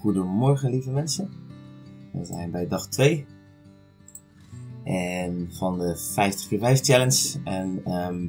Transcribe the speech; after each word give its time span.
Goedemorgen 0.00 0.70
lieve 0.70 0.90
mensen. 0.90 1.30
We 2.12 2.24
zijn 2.24 2.50
bij 2.50 2.68
dag 2.68 2.88
2. 2.88 3.26
En 4.84 5.48
van 5.52 5.78
de 5.78 5.96
50 5.96 6.48
keer 6.48 6.58
5 6.58 6.80
challenge. 6.80 7.40
En 7.44 7.80
ehm, 7.84 8.26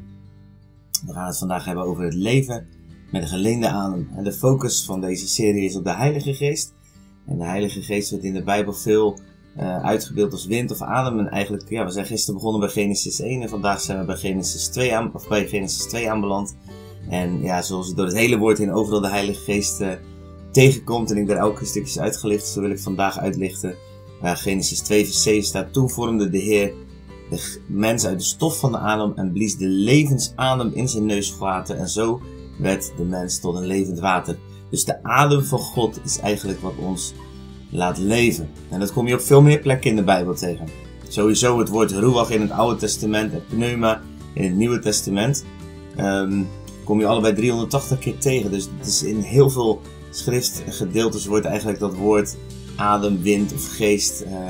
we 1.05 1.13
gaan 1.13 1.27
het 1.27 1.37
vandaag 1.37 1.65
hebben 1.65 1.83
over 1.83 2.03
het 2.03 2.13
leven 2.13 2.67
met 3.11 3.21
een 3.21 3.27
geleende 3.27 3.69
adem. 3.69 4.09
En 4.15 4.23
de 4.23 4.33
focus 4.33 4.85
van 4.85 5.01
deze 5.01 5.27
serie 5.27 5.65
is 5.65 5.75
op 5.75 5.83
de 5.83 5.93
Heilige 5.93 6.33
Geest. 6.33 6.73
En 7.25 7.37
de 7.37 7.45
Heilige 7.45 7.81
Geest 7.81 8.09
wordt 8.09 8.25
in 8.25 8.33
de 8.33 8.43
Bijbel 8.43 8.73
veel 8.73 9.19
uh, 9.57 9.83
uitgebeeld 9.83 10.31
als 10.31 10.45
wind 10.45 10.71
of 10.71 10.81
adem. 10.81 11.19
En 11.19 11.27
eigenlijk, 11.27 11.69
ja, 11.69 11.85
we 11.85 11.91
zijn 11.91 12.05
gisteren 12.05 12.35
begonnen 12.35 12.61
bij 12.61 12.69
Genesis 12.69 13.19
1 13.19 13.41
en 13.41 13.49
vandaag 13.49 13.81
zijn 13.81 13.99
we 13.99 14.05
bij 14.05 14.17
Genesis 14.17 14.67
2, 14.67 14.95
aan, 14.95 15.13
of 15.13 15.27
bij 15.27 15.47
Genesis 15.47 15.85
2 15.85 16.11
aanbeland. 16.11 16.55
En 17.09 17.41
ja, 17.41 17.61
zoals 17.61 17.93
door 17.93 18.05
het 18.05 18.15
hele 18.15 18.37
woord 18.37 18.59
in 18.59 18.71
overal 18.71 19.01
de 19.01 19.09
Heilige 19.09 19.43
Geest 19.43 19.81
uh, 19.81 19.91
tegenkomt 20.51 21.11
en 21.11 21.17
ik 21.17 21.27
daar 21.27 21.37
elke 21.37 21.65
stukjes 21.65 21.99
uitgelicht, 21.99 22.47
zo 22.47 22.61
wil 22.61 22.69
ik 22.69 22.79
vandaag 22.79 23.19
uitlichten. 23.19 23.75
Uh, 24.23 24.35
Genesis 24.35 24.79
2 24.79 25.05
vers 25.05 25.23
7 25.23 25.43
staat, 25.43 25.73
toen 25.73 25.89
vormde 25.89 26.29
de 26.29 26.37
Heer 26.37 26.73
de 27.29 27.59
mens 27.67 28.05
uit 28.05 28.19
de 28.19 28.25
stof 28.25 28.59
van 28.59 28.71
de 28.71 28.77
adem 28.77 29.13
en 29.15 29.31
blies 29.31 29.57
de 29.57 29.67
levensadem 29.67 30.71
in 30.73 30.89
zijn 30.89 31.05
neusgaten 31.05 31.77
en 31.77 31.89
zo 31.89 32.21
werd 32.57 32.91
de 32.97 33.03
mens 33.03 33.39
tot 33.39 33.55
een 33.55 33.65
levend 33.65 33.99
water. 33.99 34.37
Dus 34.69 34.85
de 34.85 35.03
adem 35.03 35.43
van 35.43 35.59
God 35.59 35.99
is 36.03 36.19
eigenlijk 36.19 36.61
wat 36.61 36.73
ons 36.79 37.13
laat 37.69 37.97
leven. 37.97 38.49
En 38.69 38.79
dat 38.79 38.93
kom 38.93 39.07
je 39.07 39.13
op 39.13 39.21
veel 39.21 39.41
meer 39.41 39.59
plekken 39.59 39.89
in 39.89 39.95
de 39.95 40.03
Bijbel 40.03 40.33
tegen. 40.33 40.67
Sowieso 41.07 41.59
het 41.59 41.69
woord 41.69 41.91
ruach 41.91 42.29
in 42.29 42.41
het 42.41 42.51
Oude 42.51 42.79
Testament 42.79 43.33
en 43.33 43.43
pneuma 43.49 44.01
in 44.33 44.43
het 44.43 44.55
Nieuwe 44.55 44.79
Testament. 44.79 45.45
Um, 45.99 46.47
kom 46.91 46.99
je 46.99 47.05
allebei 47.05 47.33
380 47.33 47.99
keer 47.99 48.17
tegen. 48.17 48.51
Dus 48.51 48.69
het 48.77 48.87
is 48.87 49.03
in 49.03 49.19
heel 49.19 49.49
veel 49.49 49.81
schriftgedeeltes 50.09 51.25
wordt 51.25 51.45
eigenlijk 51.45 51.79
dat 51.79 51.95
woord 51.95 52.35
adem, 52.75 53.21
wind 53.21 53.53
of 53.53 53.75
geest 53.75 54.23
uh, 54.27 54.49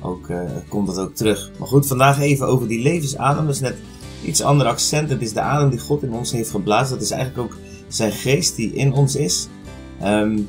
ook, 0.00 0.28
uh, 0.28 0.40
komt 0.68 0.86
dat 0.86 0.98
ook 0.98 1.14
terug. 1.14 1.50
Maar 1.58 1.68
goed, 1.68 1.86
vandaag 1.86 2.20
even 2.20 2.46
over 2.46 2.68
die 2.68 2.82
levensadem. 2.82 3.46
Dat 3.46 3.54
is 3.54 3.60
net 3.60 3.76
iets 4.24 4.42
ander 4.42 4.66
accent. 4.66 5.10
Het 5.10 5.22
is 5.22 5.32
de 5.32 5.40
adem 5.40 5.70
die 5.70 5.78
God 5.78 6.02
in 6.02 6.12
ons 6.12 6.32
heeft 6.32 6.50
geblazen. 6.50 6.94
Dat 6.94 7.04
is 7.04 7.10
eigenlijk 7.10 7.52
ook 7.52 7.58
zijn 7.88 8.12
geest 8.12 8.56
die 8.56 8.72
in 8.72 8.92
ons 8.92 9.16
is. 9.16 9.48
Um, 10.02 10.48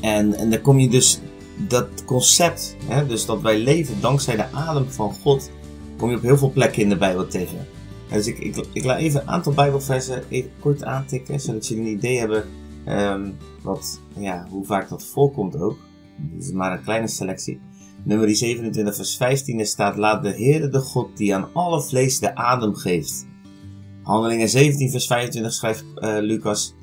en, 0.00 0.34
en 0.34 0.50
dan 0.50 0.60
kom 0.60 0.78
je 0.78 0.88
dus 0.88 1.20
dat 1.68 1.88
concept, 2.04 2.76
hè, 2.84 3.06
dus 3.06 3.26
dat 3.26 3.40
wij 3.40 3.58
leven 3.58 4.00
dankzij 4.00 4.36
de 4.36 4.52
adem 4.52 4.90
van 4.90 5.14
God, 5.22 5.50
kom 5.96 6.10
je 6.10 6.16
op 6.16 6.22
heel 6.22 6.38
veel 6.38 6.50
plekken 6.50 6.82
in 6.82 6.88
de 6.88 6.96
Bijbel 6.96 7.26
tegen. 7.26 7.75
Dus 8.10 8.26
ik, 8.26 8.38
ik, 8.38 8.66
ik 8.72 8.84
laat 8.84 8.98
even 8.98 9.20
een 9.20 9.28
aantal 9.28 9.52
Bijbelversen 9.52 10.22
kort 10.60 10.84
aantikken, 10.84 11.40
zodat 11.40 11.66
jullie 11.66 11.84
een 11.84 11.96
idee 11.96 12.18
hebben 12.18 12.44
um, 12.88 13.36
wat, 13.62 14.00
ja, 14.16 14.46
hoe 14.50 14.64
vaak 14.64 14.88
dat 14.88 15.04
voorkomt 15.04 15.56
ook. 15.56 15.78
Dit 16.16 16.42
is 16.42 16.52
maar 16.52 16.72
een 16.72 16.82
kleine 16.82 17.08
selectie. 17.08 17.60
Nummer 18.02 18.36
27 18.36 18.96
vers 18.96 19.16
15 19.16 19.66
staat, 19.66 19.96
laat 19.96 20.22
de 20.22 20.30
Heere 20.30 20.68
de 20.68 20.78
God 20.78 21.16
die 21.16 21.34
aan 21.34 21.48
alle 21.52 21.82
vlees 21.82 22.18
de 22.18 22.34
adem 22.34 22.74
geeft. 22.74 23.26
Handelingen 24.02 24.48
17 24.48 24.90
vers 24.90 25.06
25 25.06 25.52
schrijft 25.52 25.84
uh, 25.96 26.16
Lucas, 26.20 26.74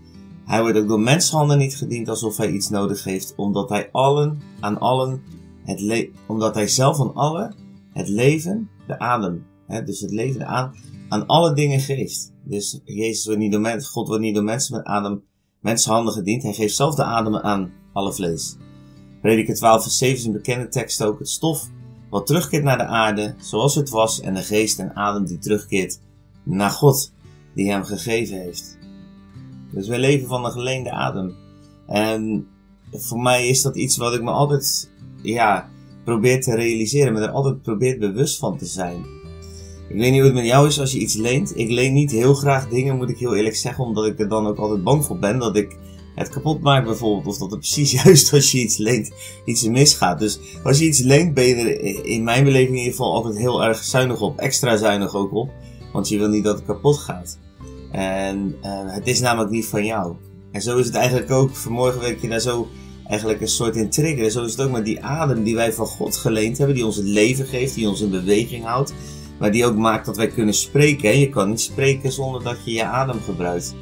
hij 0.45 0.61
wordt 0.61 0.77
ook 0.77 0.88
door 0.88 0.99
menshanden 0.99 1.57
niet 1.57 1.75
gediend 1.75 2.09
alsof 2.09 2.38
hij 2.38 2.51
iets 2.51 2.69
nodig 2.69 3.03
heeft, 3.03 3.33
omdat 3.35 3.69
hij 3.69 3.89
allen 3.91 4.41
aan 4.59 4.79
allen 4.79 5.21
het 5.63 6.09
omdat 6.25 6.55
hij 6.55 6.67
zelf 6.67 6.99
aan 6.99 7.13
allen 7.13 7.55
het 7.94 8.09
leven, 8.09 8.69
de 8.88 8.99
adem, 8.99 9.45
hè, 9.67 9.83
dus 9.83 9.99
het 9.99 10.11
leven, 10.11 10.39
de 10.39 10.45
adem, 10.45 10.71
aan 11.14 11.25
alle 11.25 11.53
dingen 11.53 11.80
geeft. 11.80 12.33
Dus 12.44 12.81
Jezus 12.83 13.25
wordt 13.25 13.39
niet 13.39 13.52
door 13.52 13.61
mensen, 13.61 13.92
God 13.92 14.08
wordt 14.08 14.23
niet 14.23 14.36
door 14.36 14.44
mensen 14.44 14.75
met 14.75 14.86
adem, 14.86 15.23
mensenhanden 15.59 16.14
gediend. 16.14 16.44
Hij 16.44 16.53
geeft 16.53 16.75
zelf 16.75 16.95
de 16.95 17.03
adem 17.03 17.36
aan 17.36 17.72
alle 17.94 18.14
vlees. 18.14 18.56
Prediker 19.22 19.56
12 19.56 19.81
vers 19.81 19.97
7 19.97 20.17
is 20.17 20.25
een 20.25 20.31
bekende 20.31 20.67
tekst 20.67 21.03
ook. 21.03 21.19
Het 21.19 21.30
stof 21.30 21.69
wat 22.09 22.25
terugkeert 22.25 22.64
naar 22.64 22.78
de 22.78 22.86
aarde, 22.86 23.36
zoals 23.39 23.75
het 23.75 23.89
was, 23.89 24.22
en 24.22 24.34
de 24.34 24.41
geest 24.41 24.80
en 24.80 24.95
adem 24.95 25.25
die 25.25 25.38
terugkeert 25.38 26.00
naar 26.44 26.69
God, 26.69 27.13
die 27.56 27.72
hem 27.72 27.84
gegeven 27.84 28.38
heeft. 28.38 28.78
Dus 29.72 29.88
wij 29.88 30.00
leven 30.00 30.28
van 30.28 30.46
een 30.46 30.52
geleende 30.52 30.91
adem. 30.91 31.35
En 31.88 32.47
voor 32.91 33.19
mij 33.19 33.47
is 33.47 33.62
dat 33.62 33.75
iets 33.75 33.97
wat 33.97 34.13
ik 34.13 34.23
me 34.23 34.31
altijd, 34.31 34.91
ja, 35.22 35.69
probeer 36.03 36.41
te 36.41 36.56
realiseren, 36.56 37.13
maar 37.13 37.22
er 37.22 37.29
altijd 37.29 37.62
probeer 37.62 38.00
bewust 38.00 38.40
van 38.40 38.57
te 38.57 38.66
zijn. 38.66 39.22
Ik 39.93 39.99
weet 39.99 40.11
niet 40.11 40.19
hoe 40.19 40.29
het 40.29 40.39
met 40.39 40.45
jou 40.45 40.67
is 40.67 40.79
als 40.79 40.91
je 40.91 40.99
iets 40.99 41.15
leent. 41.15 41.57
Ik 41.57 41.69
leen 41.69 41.93
niet 41.93 42.11
heel 42.11 42.33
graag 42.33 42.69
dingen, 42.69 42.95
moet 42.95 43.09
ik 43.09 43.17
heel 43.17 43.35
eerlijk 43.35 43.55
zeggen, 43.55 43.83
omdat 43.83 44.05
ik 44.05 44.19
er 44.19 44.27
dan 44.27 44.47
ook 44.47 44.57
altijd 44.57 44.83
bang 44.83 45.05
voor 45.05 45.19
ben 45.19 45.39
dat 45.39 45.55
ik 45.55 45.77
het 46.15 46.29
kapot 46.29 46.61
maak 46.61 46.85
bijvoorbeeld. 46.85 47.27
Of 47.27 47.37
dat 47.37 47.51
het 47.51 47.59
precies 47.69 48.03
juist 48.03 48.33
als 48.33 48.51
je 48.51 48.59
iets 48.59 48.77
leent 48.77 49.11
iets 49.45 49.67
misgaat. 49.67 50.19
Dus 50.19 50.39
als 50.63 50.79
je 50.79 50.85
iets 50.85 50.99
leent 50.99 51.33
ben 51.33 51.43
je 51.43 51.55
er 51.55 52.05
in 52.05 52.23
mijn 52.23 52.43
beleving 52.43 52.69
in 52.69 52.77
ieder 52.77 52.91
geval 52.91 53.13
altijd 53.13 53.37
heel 53.37 53.63
erg 53.63 53.83
zuinig 53.83 54.21
op. 54.21 54.39
Extra 54.39 54.77
zuinig 54.77 55.15
ook 55.15 55.33
op. 55.33 55.51
Want 55.91 56.09
je 56.09 56.17
wil 56.17 56.29
niet 56.29 56.43
dat 56.43 56.55
het 56.55 56.65
kapot 56.65 56.97
gaat. 56.97 57.37
En 57.91 58.55
uh, 58.63 58.93
het 58.93 59.07
is 59.07 59.19
namelijk 59.19 59.51
niet 59.51 59.65
van 59.65 59.85
jou. 59.85 60.15
En 60.51 60.61
zo 60.61 60.77
is 60.77 60.85
het 60.85 60.95
eigenlijk 60.95 61.31
ook, 61.31 61.55
vanmorgen 61.55 62.01
werd 62.01 62.21
je 62.21 62.27
daar 62.27 62.39
zo 62.39 62.67
eigenlijk 63.07 63.41
een 63.41 63.47
soort 63.47 63.75
in 63.75 63.89
triggeren. 63.89 64.31
Zo 64.31 64.43
is 64.43 64.51
het 64.51 64.61
ook 64.61 64.71
met 64.71 64.85
die 64.85 65.03
adem 65.03 65.43
die 65.43 65.55
wij 65.55 65.73
van 65.73 65.85
God 65.85 66.17
geleend 66.17 66.57
hebben, 66.57 66.75
die 66.75 66.85
ons 66.85 66.95
het 66.95 67.05
leven 67.05 67.45
geeft, 67.45 67.75
die 67.75 67.89
ons 67.89 68.01
in 68.01 68.09
beweging 68.09 68.63
houdt. 68.63 68.93
Maar 69.43 69.51
die 69.51 69.65
ook 69.65 69.77
maakt 69.77 70.05
dat 70.05 70.17
wij 70.17 70.27
kunnen 70.27 70.53
spreken. 70.53 71.19
Je 71.19 71.29
kan 71.29 71.49
niet 71.49 71.61
spreken 71.61 72.11
zonder 72.11 72.43
dat 72.43 72.57
je 72.63 72.71
je 72.71 72.83
adem 72.83 73.19
gebruikt. 73.25 73.75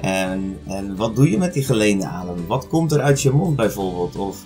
En, 0.00 0.58
wat 0.96 1.16
doe 1.16 1.30
je 1.30 1.38
met 1.38 1.54
die 1.54 1.64
geleende 1.64 2.06
adem? 2.06 2.46
Wat 2.46 2.68
komt 2.68 2.92
er 2.92 3.00
uit 3.00 3.22
je 3.22 3.30
mond 3.30 3.56
bijvoorbeeld? 3.56 4.16
Of 4.16 4.44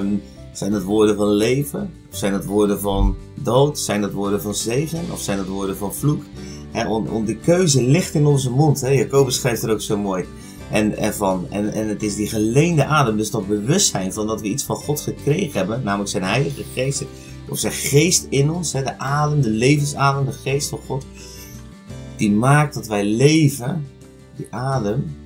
um, 0.00 0.22
zijn 0.52 0.72
het 0.72 0.82
woorden 0.82 1.16
van 1.16 1.28
leven? 1.28 1.90
Of 2.10 2.16
zijn 2.16 2.32
het 2.32 2.44
woorden 2.44 2.80
van 2.80 3.16
dood? 3.34 3.78
Zijn 3.78 4.02
het 4.02 4.12
woorden 4.12 4.42
van 4.42 4.54
zegen? 4.54 5.00
Of 5.12 5.20
zijn 5.20 5.38
het 5.38 5.48
woorden 5.48 5.76
van 5.76 5.94
vloek? 5.94 6.22
En 6.72 7.24
de 7.24 7.36
keuze 7.36 7.82
ligt 7.82 8.14
in 8.14 8.26
onze 8.26 8.50
mond. 8.50 8.80
Hè? 8.80 8.88
Jacobus 8.88 9.34
schrijft 9.34 9.62
er 9.62 9.70
ook 9.70 9.80
zo 9.80 9.98
mooi. 9.98 10.24
En, 10.70 10.98
ervan. 10.98 11.46
En, 11.50 11.72
en 11.72 11.88
het 11.88 12.02
is 12.02 12.16
die 12.16 12.28
geleende 12.28 12.84
adem, 12.84 13.16
dus 13.16 13.30
dat 13.30 13.48
bewustzijn 13.48 14.12
van 14.12 14.26
dat 14.26 14.40
we 14.40 14.48
iets 14.48 14.64
van 14.64 14.76
God 14.76 15.00
gekregen 15.00 15.58
hebben, 15.58 15.82
namelijk 15.84 16.10
zijn 16.10 16.24
Heilige 16.24 16.62
Geest, 16.74 17.04
of 17.48 17.58
zijn 17.58 17.72
geest 17.72 18.26
in 18.28 18.50
ons, 18.50 18.72
hè? 18.72 18.82
de 18.82 18.98
adem, 18.98 19.40
de 19.40 19.50
levensadem, 19.50 20.24
de 20.24 20.32
geest 20.32 20.68
van 20.68 20.78
God, 20.86 21.06
die 22.16 22.32
maakt 22.32 22.74
dat 22.74 22.86
wij 22.86 23.04
leven, 23.04 23.86
die 24.36 24.46
adem, 24.50 25.16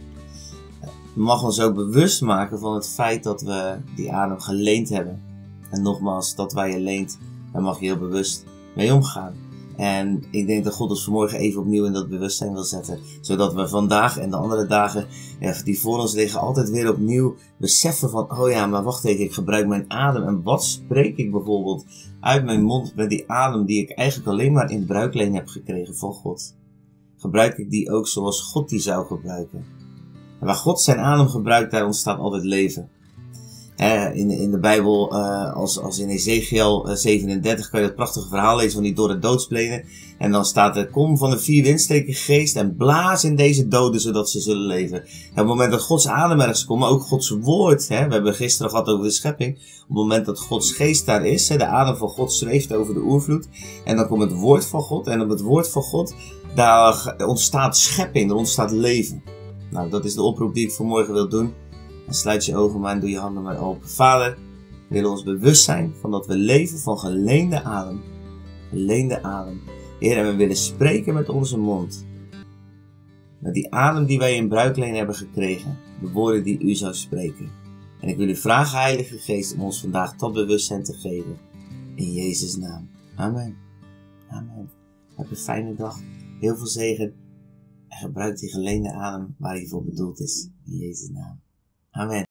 mag 1.13 1.43
ons 1.43 1.61
ook 1.61 1.75
bewust 1.75 2.21
maken 2.21 2.59
van 2.59 2.75
het 2.75 2.89
feit 2.89 3.23
dat 3.23 3.43
we 3.43 3.77
die 3.95 4.13
adem 4.13 4.41
geleend 4.41 4.89
hebben. 4.89 5.23
En 5.71 5.83
nogmaals, 5.83 6.35
dat 6.35 6.53
wij 6.53 6.71
je 6.71 6.81
leent, 6.81 7.19
daar 7.53 7.63
mag 7.63 7.81
je 7.81 7.87
heel 7.87 7.99
bewust 7.99 8.45
mee 8.75 8.95
omgaan. 8.95 9.35
En 9.77 10.23
ik 10.31 10.47
denk 10.47 10.65
dat 10.65 10.75
God 10.75 10.91
ons 10.91 11.05
vanmorgen 11.05 11.39
even 11.39 11.61
opnieuw 11.61 11.85
in 11.85 11.93
dat 11.93 12.09
bewustzijn 12.09 12.53
wil 12.53 12.65
zetten. 12.65 12.99
Zodat 13.21 13.55
we 13.55 13.69
vandaag 13.69 14.19
en 14.19 14.31
de 14.31 14.37
andere 14.37 14.67
dagen 14.67 15.07
die 15.65 15.81
voor 15.81 15.99
ons 15.99 16.15
liggen 16.15 16.41
altijd 16.41 16.71
weer 16.71 16.91
opnieuw 16.91 17.37
beseffen 17.57 18.11
van, 18.11 18.39
oh 18.39 18.51
ja, 18.51 18.67
maar 18.67 18.83
wacht 18.83 19.05
even, 19.05 19.25
ik 19.25 19.33
gebruik 19.33 19.67
mijn 19.67 19.91
adem. 19.91 20.27
En 20.27 20.43
wat 20.43 20.65
spreek 20.65 21.17
ik 21.17 21.31
bijvoorbeeld 21.31 21.85
uit 22.21 22.45
mijn 22.45 22.63
mond 22.63 22.95
met 22.95 23.11
die 23.11 23.31
adem 23.31 23.65
die 23.65 23.83
ik 23.83 23.91
eigenlijk 23.91 24.29
alleen 24.29 24.53
maar 24.53 24.71
in 24.71 24.87
bruikleen 24.87 25.35
heb 25.35 25.49
gekregen 25.49 25.97
van 25.97 26.13
God? 26.13 26.55
Gebruik 27.17 27.59
ik 27.59 27.71
die 27.71 27.91
ook 27.91 28.09
zoals 28.09 28.41
God 28.41 28.69
die 28.69 28.81
zou 28.81 29.07
gebruiken? 29.07 29.65
En 30.41 30.47
waar 30.47 30.55
God 30.55 30.81
zijn 30.81 30.99
adem 30.99 31.29
gebruikt, 31.29 31.71
daar 31.71 31.85
ontstaat 31.85 32.19
altijd 32.19 32.45
leven 32.45 32.91
in, 34.15 34.31
in 34.31 34.51
de 34.51 34.59
Bijbel, 34.59 35.15
uh, 35.15 35.53
als, 35.53 35.79
als 35.79 35.99
in 35.99 36.09
Ezekiel 36.09 36.87
37, 36.93 37.65
eh, 37.65 37.71
kan 37.71 37.81
je 37.81 37.87
dat 37.87 37.97
prachtige 37.97 38.29
verhaal 38.29 38.57
lezen 38.57 38.73
van 38.73 38.83
die 38.83 38.95
door 38.95 39.09
het 39.09 39.23
doodsplenen. 39.23 39.85
En 40.19 40.33
dan 40.33 40.45
staat 40.45 40.77
er, 40.77 40.91
kom 40.91 41.19
van 41.19 41.31
de 41.31 41.39
vier 41.39 41.63
windstreken 41.63 42.15
geest 42.15 42.57
en 42.57 42.77
blaas 42.77 43.25
in 43.25 43.37
deze 43.37 43.69
doden, 43.69 44.01
zodat 44.01 44.31
ze 44.31 44.41
zullen 44.41 44.67
leven. 44.67 44.99
En 44.99 45.31
op 45.31 45.37
het 45.37 45.47
moment 45.47 45.71
dat 45.71 45.81
Gods 45.81 46.09
adem 46.09 46.41
ergens 46.41 46.65
komt, 46.65 46.81
maar 46.81 46.89
ook 46.89 47.03
Gods 47.03 47.31
woord, 47.31 47.89
hè, 47.89 48.07
we 48.07 48.13
hebben 48.13 48.35
gisteren 48.35 48.71
gehad 48.71 48.87
over 48.87 49.05
de 49.05 49.11
schepping. 49.11 49.55
Op 49.57 49.89
het 49.89 49.97
moment 49.97 50.27
dat 50.27 50.41
Gods 50.41 50.73
geest 50.73 51.07
daar 51.07 51.27
is, 51.27 51.49
hè, 51.49 51.57
de 51.57 51.67
adem 51.67 51.97
van 51.97 52.09
God 52.09 52.33
zweeft 52.33 52.73
over 52.73 52.95
de 52.95 53.01
oervloed. 53.01 53.49
En 53.85 53.97
dan 53.97 54.07
komt 54.07 54.23
het 54.23 54.33
woord 54.33 54.67
van 54.67 54.81
God. 54.81 55.07
En 55.07 55.21
op 55.21 55.29
het 55.29 55.41
woord 55.41 55.69
van 55.69 55.83
God, 55.83 56.15
daar 56.55 57.15
ontstaat 57.27 57.77
schepping, 57.77 58.31
er 58.31 58.37
ontstaat 58.37 58.71
leven. 58.71 59.23
Nou, 59.71 59.91
dat 59.91 60.05
is 60.05 60.15
de 60.15 60.23
oproep 60.23 60.55
die 60.55 60.67
ik 60.67 60.73
vanmorgen 60.73 61.13
wil 61.13 61.29
doen. 61.29 61.53
Sluit 62.11 62.45
je 62.45 62.57
ogen 62.57 62.81
maar 62.81 62.95
en 62.95 63.01
doe 63.01 63.11
je 63.11 63.19
handen 63.19 63.43
maar 63.43 63.59
open. 63.59 63.89
Vader, 63.89 64.39
we 64.89 64.95
willen 64.95 65.11
ons 65.11 65.23
bewust 65.23 65.65
zijn 65.65 65.93
van 66.01 66.11
dat 66.11 66.27
we 66.27 66.37
leven 66.37 66.79
van 66.79 66.99
geleende 66.99 67.63
adem. 67.63 68.01
Geleende 68.69 69.23
adem. 69.23 69.61
Heer, 69.99 70.17
en 70.17 70.27
we 70.27 70.37
willen 70.37 70.57
spreken 70.57 71.15
met 71.15 71.29
onze 71.29 71.59
mond. 71.59 72.07
Met 73.39 73.55
die 73.55 73.75
adem 73.75 74.07
die 74.07 74.19
wij 74.19 74.37
in 74.37 74.49
bruikleen 74.49 74.95
hebben 74.95 75.15
gekregen. 75.15 75.79
De 76.01 76.11
woorden 76.11 76.45
die 76.45 76.59
u 76.59 76.75
zou 76.75 76.95
spreken. 76.95 77.51
En 78.01 78.09
ik 78.09 78.17
wil 78.17 78.29
u 78.29 78.37
vragen, 78.37 78.79
Heilige 78.79 79.19
Geest, 79.19 79.55
om 79.55 79.61
ons 79.61 79.81
vandaag 79.81 80.17
tot 80.17 80.33
bewustzijn 80.33 80.83
te 80.83 80.93
geven. 80.93 81.39
In 81.95 82.13
Jezus' 82.13 82.57
naam. 82.57 82.89
Amen. 83.17 83.57
Amen. 84.29 84.71
Heb 85.17 85.31
een 85.31 85.37
fijne 85.37 85.75
dag. 85.75 85.99
Heel 86.41 86.57
veel 86.57 86.67
zegen. 86.67 87.15
En 87.89 87.99
gebruik 87.99 88.39
die 88.39 88.51
geleende 88.51 88.93
adem 88.93 89.35
waar 89.39 89.55
hij 89.55 89.67
voor 89.67 89.85
bedoeld 89.85 90.21
is. 90.21 90.51
In 90.65 90.77
Jezus' 90.77 91.11
naam. 91.11 91.41
Amen. 91.97 92.19